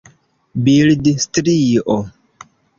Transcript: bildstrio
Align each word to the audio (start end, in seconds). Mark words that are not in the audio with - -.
bildstrio 0.63 2.01